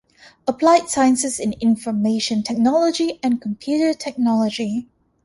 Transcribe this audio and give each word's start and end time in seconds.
Applied 0.47 0.89
Sciences 0.89 1.39
in 1.39 1.53
Information 1.61 2.41
Technology 2.41 3.19
and 3.21 3.39
Computer 3.39 3.93
Technology. 3.95 4.87